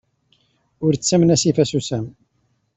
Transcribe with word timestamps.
Ur 0.85 0.93
ttamen 0.95 1.33
asif 1.35 1.57
asusam! 1.63 2.05